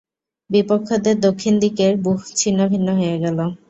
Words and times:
বিপক্ষদের 0.49 1.15
দক্ষিণ 1.19 1.53
দিকের 1.63 1.93
ব্যূহ 2.03 2.19
ছিন্নভিন্ন 2.35 2.87
হইয়া 2.97 3.17
গেল। 3.23 3.37